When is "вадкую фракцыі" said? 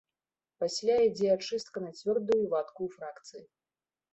2.55-3.43